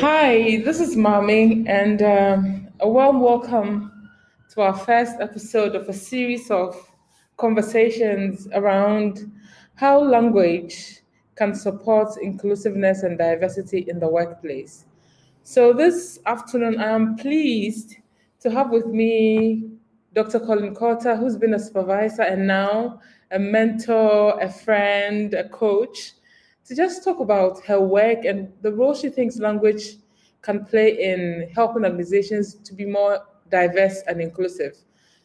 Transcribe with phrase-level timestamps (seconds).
[0.00, 4.10] Hi, this is Mami, and um, a warm welcome
[4.50, 6.76] to our first episode of a series of
[7.36, 9.28] conversations around
[9.74, 11.00] how language
[11.34, 14.84] can support inclusiveness and diversity in the workplace.
[15.42, 17.96] So, this afternoon, I am pleased
[18.42, 19.68] to have with me
[20.14, 20.38] Dr.
[20.38, 23.00] Colleen Cotter, who's been a supervisor and now
[23.32, 26.12] a mentor, a friend, a coach
[26.68, 29.96] to just talk about her work and the role she thinks language
[30.42, 34.76] can play in helping organizations to be more diverse and inclusive.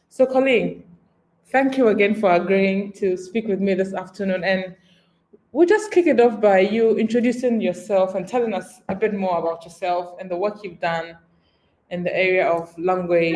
[0.07, 0.85] So, Colleen,
[1.51, 4.45] thank you again for agreeing to speak with me this afternoon.
[4.45, 4.73] And
[5.51, 9.39] we'll just kick it off by you introducing yourself and telling us a bit more
[9.39, 11.17] about yourself and the work you've done
[11.89, 13.35] in the area of language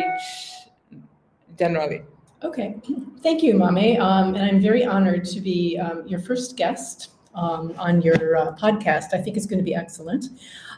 [1.58, 2.04] generally.
[2.42, 2.76] Okay,
[3.22, 4.00] thank you, Mame.
[4.00, 8.54] Um, and I'm very honored to be um, your first guest um, on your uh,
[8.56, 9.14] podcast.
[9.14, 10.26] I think it's going to be excellent.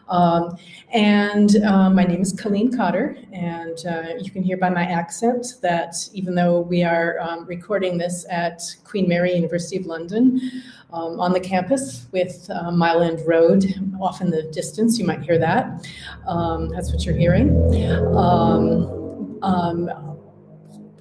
[0.08, 0.56] Um,
[0.92, 5.46] and uh, my name is Colleen Cotter, and uh, you can hear by my accent
[5.62, 10.40] that even though we are um, recording this at Queen Mary University of London
[10.92, 13.64] um, on the campus with uh, Mile End Road
[14.00, 15.88] off in the distance, you might hear that.
[16.26, 17.50] Um, that's what you're hearing.
[18.16, 19.88] Um,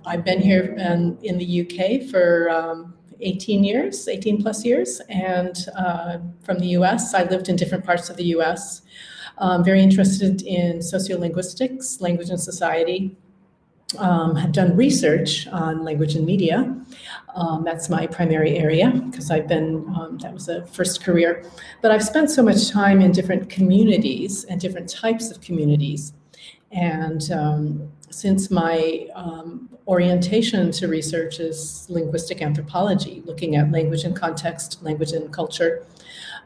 [0.05, 2.49] I've been here in, in the UK for
[3.21, 5.01] 18 years, 18 plus years.
[5.09, 8.81] And uh, from the US, I lived in different parts of the US.
[9.37, 13.17] Um, very interested in sociolinguistics, language and society.
[13.97, 16.75] Um, have done research on language and media.
[17.33, 21.43] Um, that's my primary area because I've been, um, that was a first career.
[21.81, 26.13] But I've spent so much time in different communities and different types of communities.
[26.71, 34.15] And um, since my um, orientation to research is linguistic anthropology, looking at language and
[34.15, 35.85] context, language and culture,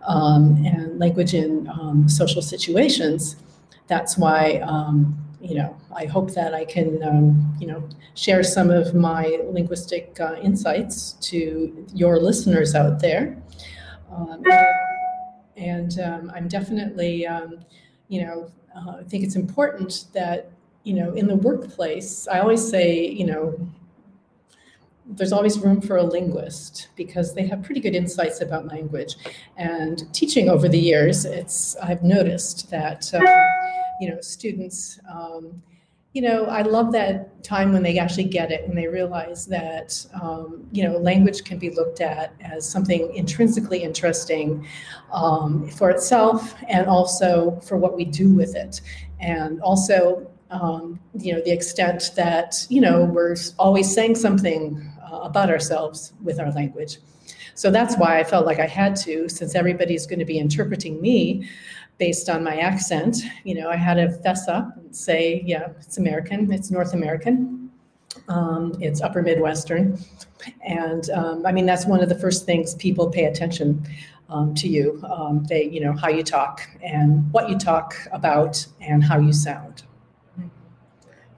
[0.07, 3.37] um, and language in um, social situations,
[3.87, 8.69] that's why um, you know I hope that I can um, you know share some
[8.69, 13.37] of my linguistic uh, insights to your listeners out there,
[14.11, 14.43] um,
[15.57, 15.97] and
[16.33, 17.27] I'm definitely
[18.07, 20.51] you know uh, I think it's important that
[20.83, 23.57] you know, in the workplace, I always say, you know,
[25.05, 29.15] there's always room for a linguist because they have pretty good insights about language.
[29.57, 33.23] And teaching over the years, it's I've noticed that um,
[33.99, 34.99] you know students.
[35.11, 35.61] Um,
[36.13, 40.05] you know, I love that time when they actually get it and they realize that,
[40.21, 44.67] um, you know, language can be looked at as something intrinsically interesting
[45.11, 48.81] um, for itself and also for what we do with it.
[49.19, 55.17] And also, um, you know, the extent that, you know, we're always saying something uh,
[55.17, 56.99] about ourselves with our language.
[57.55, 61.01] So that's why I felt like I had to, since everybody's going to be interpreting
[61.01, 61.49] me
[61.97, 65.97] based on my accent, you know, I had to fess up and say, yeah, it's
[65.97, 67.71] American, it's North American,
[68.27, 69.97] um, it's Upper Midwestern.
[70.65, 73.85] And um, I mean, that's one of the first things people pay attention
[74.29, 75.01] um, to you.
[75.09, 79.33] Um, they, you know, how you talk and what you talk about and how you
[79.33, 79.83] sound.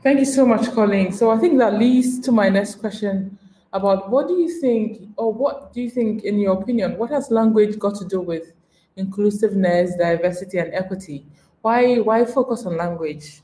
[0.06, 1.12] Thank you so much, Colleen.
[1.12, 3.40] So I think that leads to my next question
[3.74, 7.32] about what do you think, or what do you think, in your opinion, what has
[7.32, 8.54] language got to do with
[8.98, 11.26] inclusiveness, diversity, and equity?
[11.64, 13.42] Why why focus on language?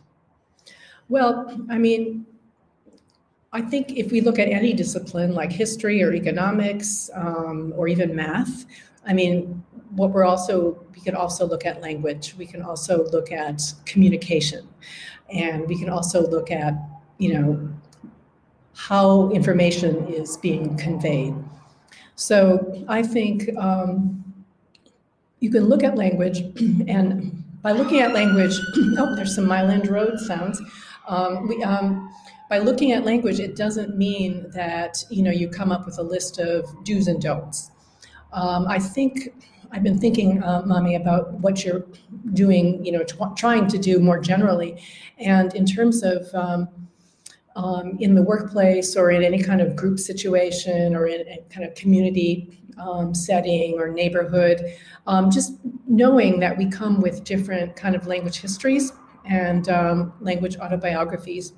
[1.09, 2.27] Well, I mean,
[3.51, 8.15] I think if we look at any discipline like history or economics um, or even
[8.15, 8.67] math,
[9.07, 9.63] I mean,
[9.95, 12.35] what we're also we can also look at language.
[12.37, 14.67] We can also look at communication.
[15.33, 16.73] And we can also look at,
[17.17, 17.69] you know,
[18.73, 21.35] how information is being conveyed.
[22.15, 24.23] So I think um,
[25.39, 26.39] you can look at language,
[26.87, 28.53] and by looking at language,
[28.97, 30.61] oh, there's some Mile End Road sounds.
[31.07, 32.13] Um, we, um,
[32.49, 36.03] by looking at language, it doesn't mean that you know you come up with a
[36.03, 37.71] list of do's and don'ts.
[38.33, 39.29] Um, I think
[39.71, 41.85] I've been thinking, uh, Mommy, about what you're
[42.33, 43.03] doing, you know,
[43.35, 44.81] trying to do more generally.
[45.17, 46.67] And in terms of um,
[47.55, 51.65] um, in the workplace or in any kind of group situation or in a kind
[51.65, 55.53] of community um, setting or neighborhood, um, just
[55.87, 58.93] knowing that we come with different kind of language histories
[59.25, 61.53] and um, language autobiographies.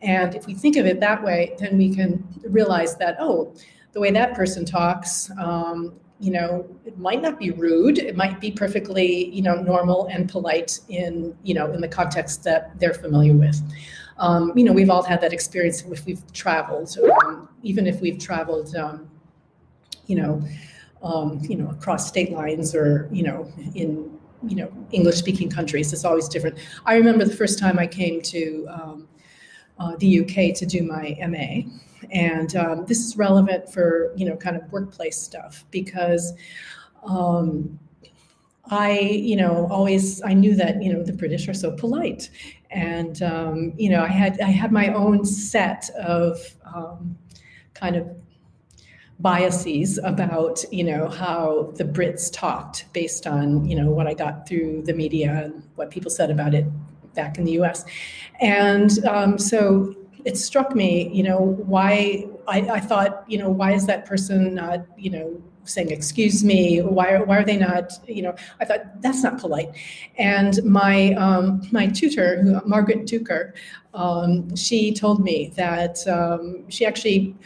[0.00, 3.54] And if we think of it that way, then we can realize that, oh,
[3.92, 7.98] the way that person talks um, you know, it might not be rude.
[7.98, 12.44] It might be perfectly, you know, normal and polite in, you know, in the context
[12.44, 13.60] that they're familiar with.
[14.18, 18.20] Um, you know, we've all had that experience if we've traveled, um, even if we've
[18.20, 19.10] traveled, um,
[20.06, 20.40] you know,
[21.02, 25.92] um, you know, across state lines or, you know, in you know, English speaking countries.
[25.92, 26.58] It's always different.
[26.86, 29.08] I remember the first time I came to um,
[29.78, 31.68] uh, the UK to do my MA.
[32.12, 36.34] And um, this is relevant for, you know, kind of workplace stuff because
[37.04, 37.78] um,
[38.66, 42.30] I, you know, always I knew that you know the British are so polite,
[42.70, 46.38] and um, you know I had I had my own set of
[46.74, 47.18] um,
[47.74, 48.08] kind of
[49.18, 54.48] biases about you know how the Brits talked based on you know what I got
[54.48, 56.66] through the media and what people said about it
[57.14, 57.84] back in the U.S.
[58.40, 63.72] And um, so it struck me, you know, why I, I, thought, you know, why
[63.72, 66.80] is that person not, you know, saying excuse me?
[66.80, 68.34] Why, why are they not, you know?
[68.60, 69.70] I thought that's not polite.
[70.18, 73.52] And my um, my tutor, Margaret Duker,
[73.94, 77.36] um, she told me that um, she actually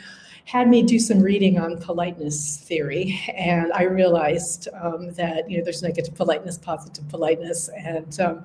[0.46, 5.64] had me do some reading on politeness theory, and I realized um, that you know
[5.64, 8.44] there's negative politeness, positive politeness, and um,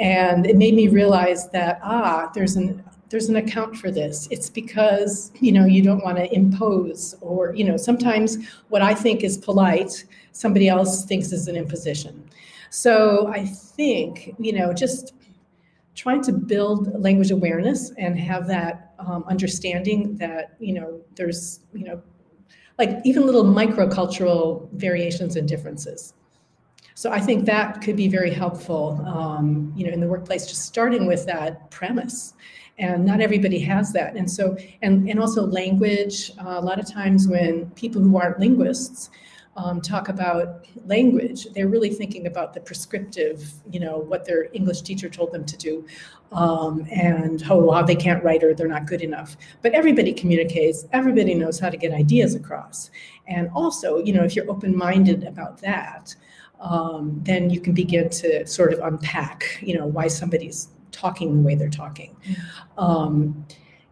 [0.00, 4.28] and it made me realize that ah, there's an there's an account for this.
[4.30, 8.38] It's because you know you don't want to impose, or you know sometimes
[8.68, 12.28] what I think is polite, somebody else thinks is an imposition.
[12.70, 15.14] So I think you know just
[15.98, 21.84] trying to build language awareness and have that um, understanding that you know there's you
[21.84, 22.00] know
[22.78, 26.14] like even little microcultural variations and differences
[26.94, 30.62] so i think that could be very helpful um, you know in the workplace just
[30.62, 32.34] starting with that premise
[32.78, 36.90] and not everybody has that and so and and also language uh, a lot of
[36.90, 39.10] times when people who aren't linguists
[39.58, 44.82] um, talk about language, they're really thinking about the prescriptive, you know, what their English
[44.82, 45.86] teacher told them to do,
[46.30, 49.36] um, and how, how they can't write or they're not good enough.
[49.62, 52.90] But everybody communicates, everybody knows how to get ideas across.
[53.26, 56.14] And also, you know, if you're open minded about that,
[56.60, 61.42] um, then you can begin to sort of unpack, you know, why somebody's talking the
[61.42, 62.16] way they're talking.
[62.76, 63.46] Um,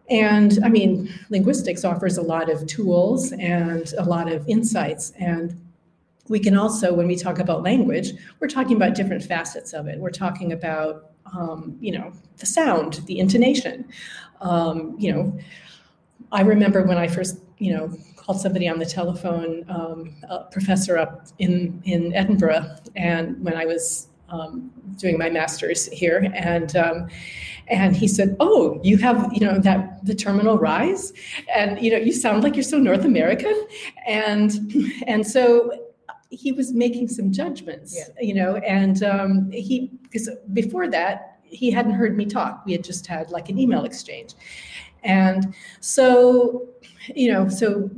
[0.09, 5.11] and I mean, linguistics offers a lot of tools and a lot of insights.
[5.19, 5.59] And
[6.29, 9.99] we can also, when we talk about language, we're talking about different facets of it.
[9.99, 13.85] We're talking about, um, you know, the sound, the intonation.
[14.41, 15.37] Um, you know,
[16.31, 20.97] I remember when I first, you know, called somebody on the telephone, um, a professor
[20.97, 27.07] up in in Edinburgh, and when I was um, doing my master's here, and um,
[27.67, 31.13] and he said, "Oh, you have you know that the terminal rise,
[31.53, 33.67] and you know you sound like you're so North American,"
[34.05, 34.51] and
[35.07, 35.71] and so
[36.29, 38.13] he was making some judgments, yeah.
[38.21, 42.65] you know, and um, he because before that he hadn't heard me talk.
[42.65, 44.33] We had just had like an email exchange,
[45.03, 46.67] and so
[47.15, 47.89] you know so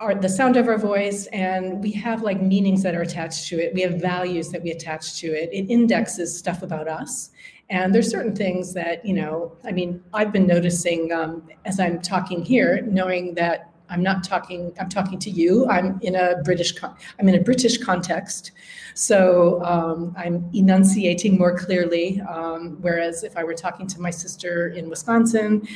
[0.00, 3.58] our, the sound of our voice and we have like meanings that are attached to
[3.58, 3.74] it.
[3.74, 5.50] We have values that we attach to it.
[5.52, 7.30] It indexes stuff about us.
[7.68, 12.00] And there's certain things that you know i mean i've been noticing um, as i'm
[12.00, 14.72] talking here knowing that I'm not talking.
[14.80, 15.68] I'm talking to you.
[15.68, 16.72] I'm in a British.
[16.82, 18.52] I'm in a British context,
[18.94, 22.20] so um, I'm enunciating more clearly.
[22.22, 25.66] Um, whereas if I were talking to my sister in Wisconsin,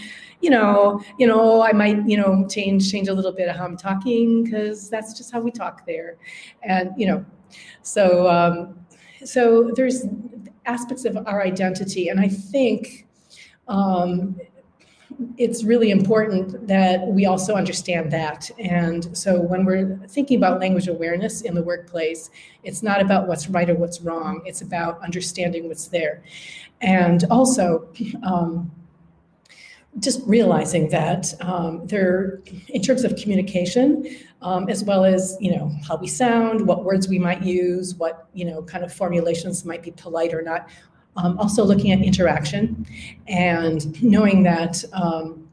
[0.40, 3.64] you know, you know, I might, you know, change change a little bit of how
[3.64, 6.16] I'm talking because that's just how we talk there,
[6.62, 7.24] and you know,
[7.82, 8.78] so um,
[9.24, 10.06] so there's
[10.66, 13.06] aspects of our identity, and I think.
[13.66, 14.36] Um,
[15.36, 18.50] it's really important that we also understand that.
[18.58, 22.30] And so when we're thinking about language awareness in the workplace,
[22.62, 26.22] it's not about what's right or what's wrong, it's about understanding what's there.
[26.80, 27.88] And also,
[28.22, 28.70] um,
[30.00, 34.04] just realizing that um, there, in terms of communication,
[34.42, 38.28] um, as well as you know how we sound, what words we might use, what
[38.34, 40.68] you know kind of formulations might be polite or not,
[41.16, 42.86] um, also looking at interaction
[43.28, 45.48] and knowing that um,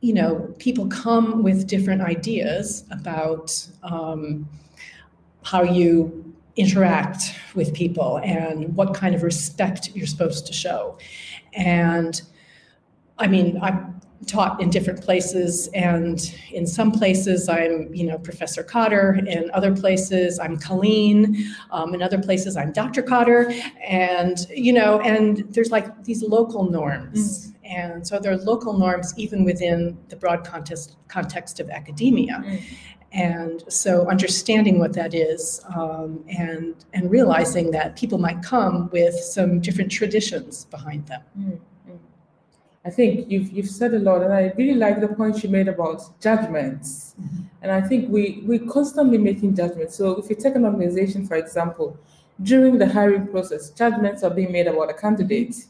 [0.00, 4.48] you know people come with different ideas about um,
[5.42, 10.96] how you interact with people and what kind of respect you're supposed to show.
[11.54, 12.20] And
[13.18, 13.70] i mean i
[14.24, 19.74] taught in different places and in some places i'm you know professor cotter in other
[19.74, 23.52] places i'm colleen um, in other places i'm dr cotter
[23.86, 27.54] and you know and there's like these local norms mm.
[27.64, 32.62] and so there are local norms even within the broad context context of academia mm.
[33.12, 39.14] and so understanding what that is um, and and realizing that people might come with
[39.14, 41.58] some different traditions behind them mm.
[42.86, 45.68] I think you've you've said a lot, and I really like the point you made
[45.68, 47.14] about judgments.
[47.20, 47.42] Mm-hmm.
[47.62, 49.96] And I think we we constantly making judgments.
[49.96, 51.98] So if you take an organization, for example,
[52.42, 55.68] during the hiring process, judgments are being made about the candidates.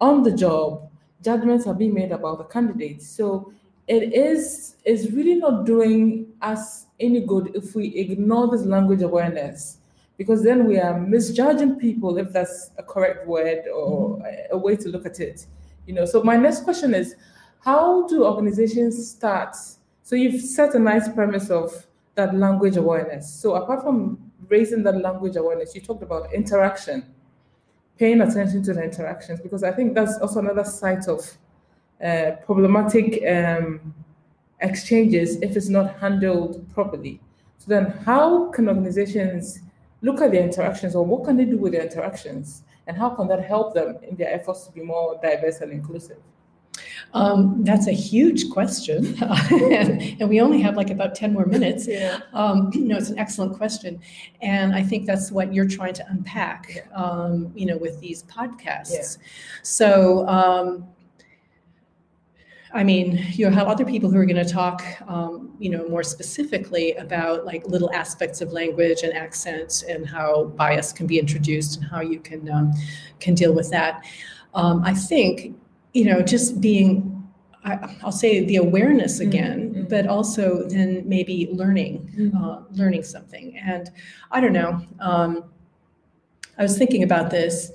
[0.00, 0.88] On the job,
[1.22, 3.08] judgments are being made about the candidates.
[3.08, 3.52] So
[3.88, 9.78] it is is really not doing us any good if we ignore this language awareness
[10.16, 14.88] because then we are misjudging people if that's a correct word or a way to
[14.88, 15.46] look at it
[15.86, 17.16] you know so my next question is
[17.60, 19.54] how do organizations start?
[20.02, 21.86] So you've set a nice premise of
[22.16, 23.32] that language awareness.
[23.32, 27.04] So apart from raising that language awareness you talked about interaction
[27.98, 31.38] paying attention to the interactions because i think that's also another side of
[32.02, 33.94] uh, problematic um,
[34.62, 37.20] exchanges if it's not handled properly.
[37.58, 39.60] So then, how can organizations
[40.00, 43.28] look at their interactions, or what can they do with their interactions, and how can
[43.28, 46.18] that help them in their efforts to be more diverse and inclusive?
[47.14, 51.86] Um, that's a huge question, and we only have like about ten more minutes.
[51.86, 52.20] Yeah.
[52.32, 54.00] Um, you know, it's an excellent question,
[54.40, 56.88] and I think that's what you're trying to unpack.
[56.94, 58.92] Um, you know, with these podcasts.
[58.92, 59.26] Yeah.
[59.62, 60.86] So um,
[62.74, 66.02] I mean, you have other people who are going to talk, um, you know, more
[66.02, 71.76] specifically about like little aspects of language and accent and how bias can be introduced
[71.76, 72.72] and how you can um,
[73.20, 74.04] can deal with that.
[74.54, 75.56] Um, I think,
[75.92, 77.26] you know, just being,
[77.64, 79.28] I, will say the awareness mm-hmm.
[79.28, 79.84] again, mm-hmm.
[79.84, 82.36] but also then maybe learning, mm-hmm.
[82.42, 83.56] uh, learning something.
[83.58, 83.90] And
[84.30, 84.80] I don't know.
[85.00, 85.44] Um,
[86.58, 87.70] I was thinking about this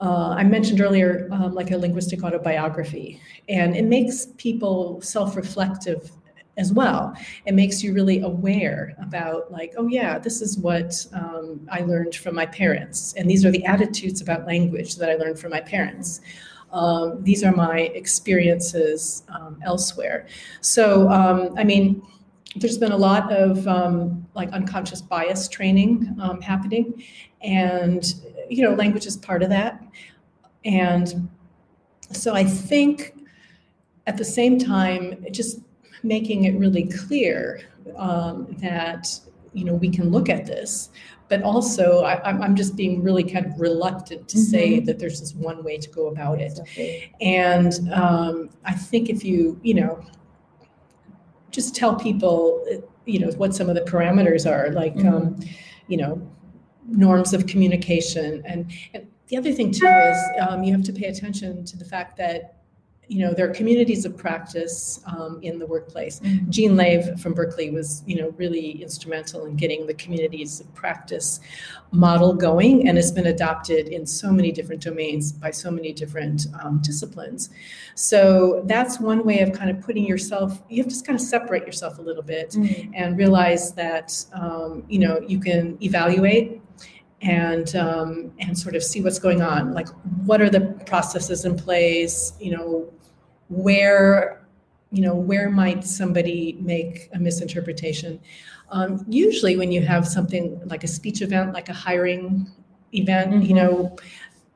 [0.00, 6.10] uh, I mentioned earlier, um, like a linguistic autobiography, and it makes people self reflective
[6.56, 7.14] as well.
[7.46, 12.14] It makes you really aware about, like, oh, yeah, this is what um, I learned
[12.14, 15.60] from my parents, and these are the attitudes about language that I learned from my
[15.60, 16.20] parents.
[16.72, 20.26] Um, these are my experiences um, elsewhere.
[20.60, 22.02] So, um, I mean,
[22.56, 27.02] there's been a lot of um, like unconscious bias training happening
[27.42, 28.14] and
[28.54, 29.82] you know language is part of that
[30.64, 31.28] and
[32.12, 33.14] so i think
[34.06, 35.60] at the same time just
[36.02, 37.60] making it really clear
[37.96, 39.08] um, that
[39.52, 40.90] you know we can look at this
[41.28, 44.44] but also I, am just being really kind of reluctant to mm-hmm.
[44.44, 46.58] say that there's just one way to go about it
[47.20, 50.04] and um, i think if you you know
[51.50, 52.64] just tell people
[53.06, 55.08] you know what some of the parameters are like mm-hmm.
[55.08, 55.40] um,
[55.88, 56.30] you know
[56.88, 61.06] norms of communication and, and the other thing too is um, you have to pay
[61.06, 62.54] attention to the fact that
[63.08, 66.50] you know there are communities of practice um, in the workplace mm-hmm.
[66.50, 71.40] jean lave from berkeley was you know really instrumental in getting the communities of practice
[71.90, 76.46] model going and it's been adopted in so many different domains by so many different
[76.62, 77.50] um, disciplines
[77.94, 81.66] so that's one way of kind of putting yourself you have to kind of separate
[81.66, 82.90] yourself a little bit mm-hmm.
[82.94, 86.60] and realize that um, you know you can evaluate
[87.24, 89.72] and um, and sort of see what's going on.
[89.72, 89.88] Like,
[90.24, 92.34] what are the processes in place?
[92.38, 92.92] You know,
[93.48, 94.46] where
[94.92, 98.20] you know where might somebody make a misinterpretation?
[98.70, 102.46] Um, usually, when you have something like a speech event, like a hiring
[102.92, 103.42] event, mm-hmm.
[103.42, 103.96] you know,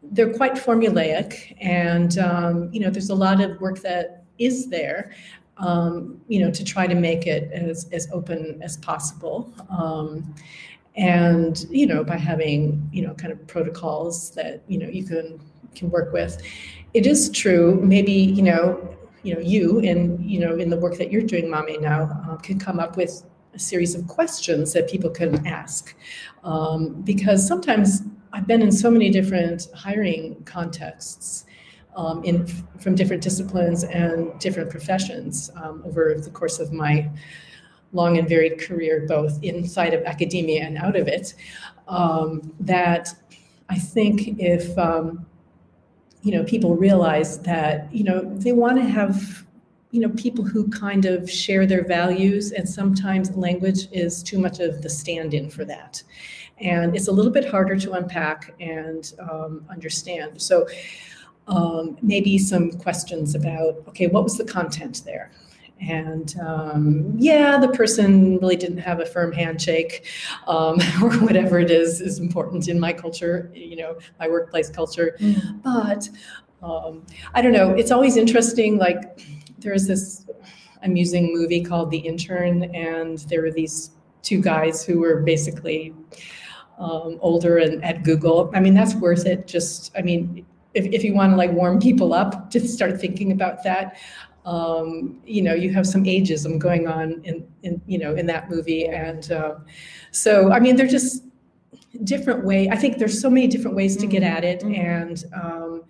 [0.03, 5.13] they're quite formulaic, and um, you know, there's a lot of work that is there.
[5.57, 9.53] Um, you know, to try to make it as, as open as possible.
[10.99, 15.41] And you know by having you know kind of protocols that you know you can
[15.75, 16.43] can work with
[16.95, 20.97] it is true maybe you know you know you and you know in the work
[20.97, 23.23] that you're doing Mame now uh, can come up with
[23.55, 25.95] a series of questions that people can ask.
[26.45, 28.03] Um, because sometimes
[28.33, 31.45] i've been in so many different hiring contexts
[31.97, 32.47] um, in
[32.79, 37.11] from different disciplines and different professions um, over the course of my
[37.93, 41.35] long and varied career, both inside of academia and out of it,
[41.87, 43.15] um, that
[43.69, 45.27] I think if um,
[46.23, 49.45] you know people realize that you know they want to have
[49.91, 54.61] you know people who kind of share their values, and sometimes language is too much
[54.61, 56.03] of the stand-in for that,
[56.59, 60.41] and it's a little bit harder to unpack and um, understand.
[60.41, 60.67] So.
[61.51, 65.31] Um, maybe some questions about okay what was the content there
[65.81, 70.07] and um, yeah, the person really didn't have a firm handshake,
[70.47, 75.17] um, or whatever it is is important in my culture, you know, my workplace culture.
[75.21, 75.63] Mm.
[75.63, 76.09] But
[76.63, 77.71] um, I don't know.
[77.71, 78.79] It's always interesting.
[78.79, 79.21] Like
[79.59, 80.27] there's this
[80.83, 83.91] amusing movie called The Intern, and there were these
[84.23, 85.95] two guys who were basically
[86.79, 88.51] um, older and at Google.
[88.55, 89.47] I mean, that's worth it.
[89.47, 93.33] Just, I mean, if, if you want to like warm people up, just start thinking
[93.33, 93.97] about that
[94.45, 98.51] um, you know, you have some ageism going on in, in you know, in that
[98.51, 98.87] movie.
[98.87, 99.57] And uh,
[100.11, 101.25] so, I mean, they're just,
[102.05, 102.69] different way.
[102.69, 104.79] I think there's so many different ways to get at it, Mhm.
[104.79, 105.83] and um,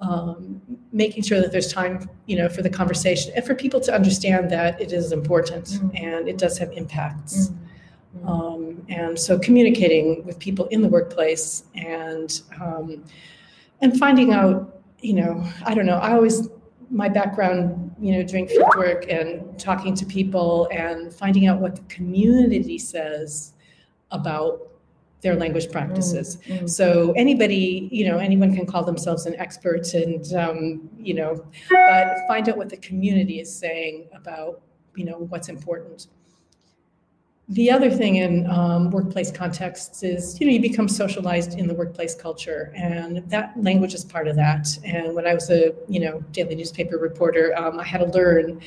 [0.00, 0.62] um,
[0.92, 4.50] making sure that there's time, you know, for the conversation and for people to understand
[4.50, 6.00] that it is important Mhm.
[6.02, 7.50] and it does have impacts.
[8.18, 8.28] Mm.
[8.28, 13.04] Um, and so communicating with people in the workplace and um,
[13.80, 15.96] and finding out, you know, I don't know.
[15.98, 16.48] I always
[16.90, 21.76] my background, you know, doing field work and talking to people and finding out what
[21.76, 23.52] the community says
[24.10, 24.68] about
[25.22, 26.38] their language practices.
[26.46, 26.68] Mm.
[26.68, 32.18] So anybody, you know, anyone can call themselves an expert, and um, you know, but
[32.28, 34.60] find out what the community is saying about,
[34.94, 36.08] you know, what's important.
[37.48, 41.74] The other thing in um, workplace contexts is, you know, you become socialized in the
[41.74, 44.66] workplace culture, and that language is part of that.
[44.82, 48.62] And when I was a, you know, daily newspaper reporter, um, I had to learn,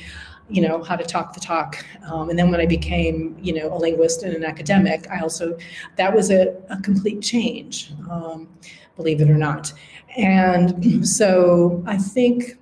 [0.48, 1.84] you know, how to talk the talk.
[2.08, 5.58] Um, and then when I became, you know, a linguist and an academic, I also,
[5.96, 8.48] that was a, a complete change, um,
[8.96, 9.72] believe it or not.
[10.16, 12.58] And so I think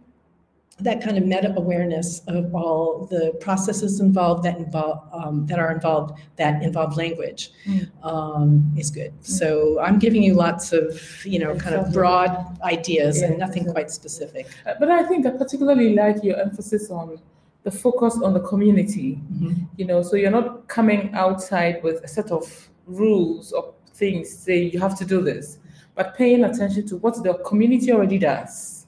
[0.79, 5.73] that kind of meta awareness of all the processes involved that involve um, that are
[5.73, 7.89] involved that involve language Mm.
[8.05, 9.13] um, is good.
[9.23, 12.31] So I'm giving you lots of you know kind of broad
[12.63, 13.73] ideas Yeah, and nothing exactly.
[13.73, 14.47] quite specific.
[14.67, 17.19] Uh, But I think I particularly like your emphasis on
[17.63, 19.19] the focus on the community.
[19.77, 22.45] You know, so you're not coming outside with a set of
[22.87, 25.59] rules or things say you have to do this,
[25.95, 28.87] but paying attention to what the community already does.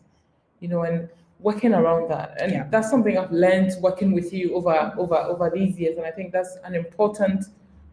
[0.61, 1.09] You know, and
[1.41, 2.41] working around that.
[2.41, 2.67] And Yeah.
[2.71, 5.97] that's something I've learned working with you over over over these years.
[5.97, 7.45] And I think that's an important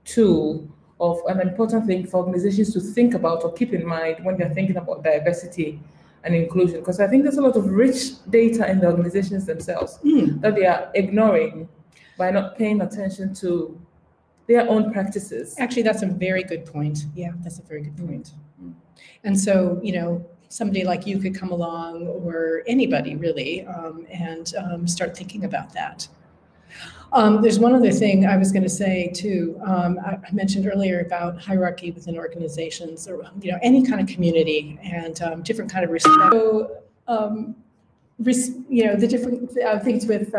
[0.03, 0.67] tool
[0.99, 4.53] of an important thing for organizations to think about or keep in mind when they're
[4.53, 5.79] thinking about diversity
[6.23, 6.79] and inclusion.
[6.79, 10.55] Because I think there's a lot of rich data in the organizations themselves Mm, that
[10.55, 11.67] they are ignoring
[12.17, 13.77] by not paying attention to
[14.47, 15.55] their own practices.
[15.59, 17.05] Actually, that's a very good point.
[17.13, 18.07] Yeah, that's a very good Mm.
[18.07, 18.31] point.
[18.63, 18.73] Mm.
[19.23, 20.25] And so you know.
[20.49, 25.73] Somebody like you could come along, or anybody really, um, and um, start thinking about
[25.73, 26.07] that.
[27.13, 29.59] Um, there's one other thing I was going to say too.
[29.63, 34.07] Um, I, I mentioned earlier about hierarchy within organizations, or you know, any kind of
[34.07, 36.33] community, and um, different kind of respect.
[36.33, 36.77] So,
[37.07, 37.55] um,
[38.19, 40.33] res- you know, the different uh, things with,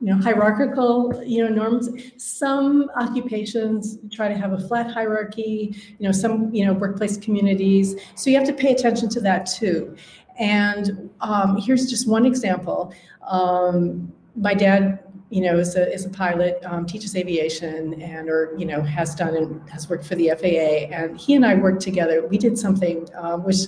[0.00, 1.88] you know, hierarchical, you know, norms.
[2.16, 5.74] Some occupations try to have a flat hierarchy.
[5.98, 7.94] You know, some, you know, workplace communities.
[8.14, 9.96] So you have to pay attention to that too.
[10.38, 12.92] And um, here's just one example.
[13.26, 18.54] Um, my dad, you know, is a, is a pilot, um, teaches aviation, and or
[18.58, 20.94] you know has done and has worked for the FAA.
[20.94, 22.26] And he and I worked together.
[22.26, 23.66] We did something um, which,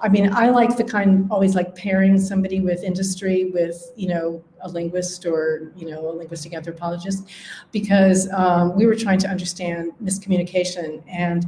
[0.00, 4.44] I mean, I like the kind always like pairing somebody with industry with you know
[4.60, 7.28] a linguist or you know a linguistic anthropologist,
[7.72, 11.46] because um, we were trying to understand miscommunication and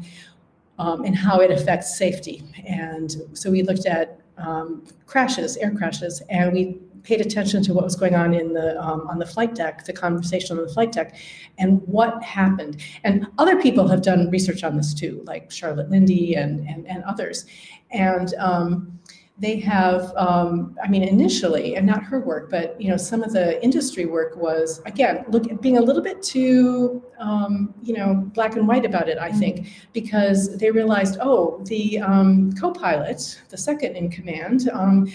[0.78, 2.42] um, and how it affects safety.
[2.66, 7.84] And so we looked at um, crashes, air crashes, and we paid attention to what
[7.84, 10.92] was going on in the um, on the flight deck, the conversation on the flight
[10.92, 11.16] deck,
[11.58, 12.82] and what happened.
[13.04, 17.02] And other people have done research on this too, like Charlotte Linde and and, and
[17.04, 17.46] others,
[17.90, 18.34] and.
[18.34, 19.00] Um,
[19.40, 23.32] they have, um, I mean, initially, and not her work, but you know, some of
[23.32, 28.56] the industry work was again, look, being a little bit too, um, you know, black
[28.56, 29.16] and white about it.
[29.16, 35.10] I think because they realized, oh, the um, co-pilot, the second in command, um,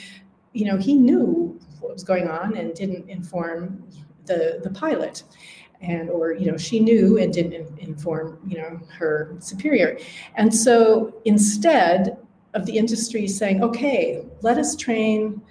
[0.55, 3.83] you know, he knew what was going on and didn't inform
[4.25, 5.23] the the pilot,
[5.81, 9.99] and or you know, she knew and didn't in- inform you know her superior,
[10.35, 12.17] and so instead
[12.53, 15.41] of the industry saying, okay, let us train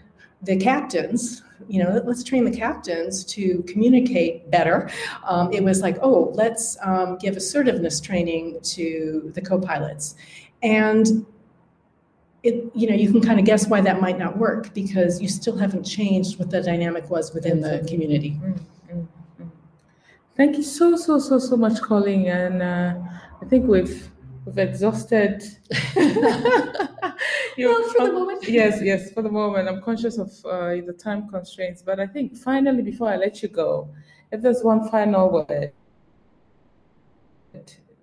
[0.42, 4.90] the captains you know let, us train the captains to communicate better.
[5.26, 10.16] Um, it was like oh let's um, give assertiveness training to the co-pilots.
[10.62, 11.26] And
[12.44, 15.28] it you know you can kind of guess why that might not work because you
[15.28, 18.59] still haven't changed what the dynamic was within the community Mm,
[18.92, 19.07] mm,
[19.40, 19.50] mm.
[20.37, 22.94] Thank you so so so so much, Colleen, and uh,
[23.40, 24.11] I think we've
[24.44, 25.44] we've exhausted.
[27.57, 27.68] you.
[27.68, 28.48] Well, for the moment.
[28.48, 29.12] Yes, yes.
[29.12, 33.09] For the moment, I'm conscious of uh, the time constraints, but I think finally, before
[33.11, 33.88] I let you go,
[34.33, 35.72] if there's one final word,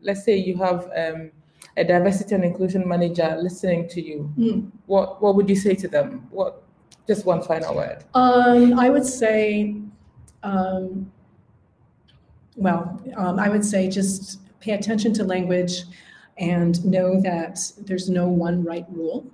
[0.02, 1.32] let's say you have um,
[1.78, 4.72] a diversity and inclusion manager listening to you, Mm.
[4.88, 6.28] what what would you say to them?
[6.32, 6.64] What
[7.08, 8.04] just one final word?
[8.14, 9.76] Um, I would say,
[10.44, 11.12] um,
[12.56, 15.84] well, um, I would say just pay attention to language
[16.38, 19.26] and know that there's no one right rule.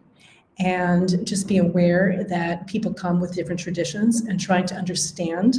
[0.60, 5.56] And just be aware that people come with different traditions and trying to understand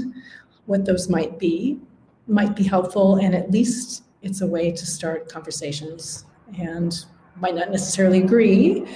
[0.66, 1.78] what those might be
[2.26, 6.26] might be helpful and at least it's a way to start conversations
[6.58, 7.04] and
[7.36, 8.86] might not necessarily agree,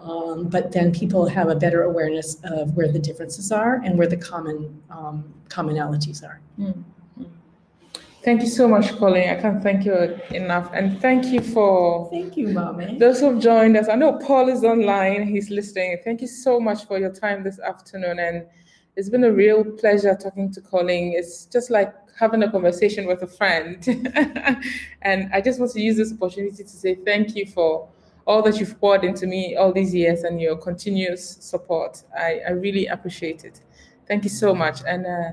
[0.00, 4.06] um, but then people have a better awareness of where the differences are and where
[4.06, 6.40] the common um, commonalities are.
[6.58, 6.84] Mm.
[8.24, 9.30] Thank you so much, Colleen.
[9.30, 9.94] I can't thank you
[10.32, 10.70] enough.
[10.74, 12.98] And thank you for Thank you, Mommy.
[12.98, 13.88] those who've joined us.
[13.88, 15.98] I know Paul is online, he's listening.
[16.04, 18.18] Thank you so much for your time this afternoon.
[18.18, 18.44] And
[18.96, 21.14] it's been a real pleasure talking to Colleen.
[21.16, 23.86] It's just like having a conversation with a friend.
[25.02, 27.88] and I just want to use this opportunity to say thank you for
[28.26, 32.02] all that you've poured into me all these years and your continuous support.
[32.16, 33.60] I, I really appreciate it.
[34.06, 34.80] Thank you so much.
[34.86, 35.32] And uh,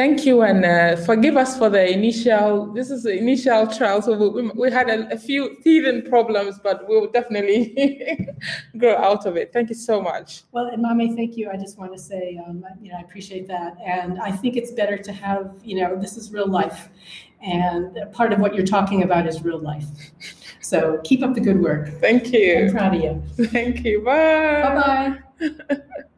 [0.00, 2.72] Thank you, and uh, forgive us for the initial.
[2.72, 6.88] This is the initial trial, so we, we had a, a, few teething problems, but
[6.88, 8.26] we'll definitely
[8.78, 9.52] grow out of it.
[9.52, 10.44] Thank you so much.
[10.52, 11.50] Well, and Mame, thank you.
[11.50, 14.70] I just want to say, um, you know, I appreciate that, and I think it's
[14.70, 16.88] better to have, you know, this is real life,
[17.42, 19.84] and part of what you're talking about is real life.
[20.62, 21.90] So keep up the good work.
[22.00, 22.68] Thank you.
[22.68, 23.22] I'm proud of you.
[23.48, 24.00] Thank you.
[24.00, 24.62] Bye.
[24.62, 25.76] Bye bye.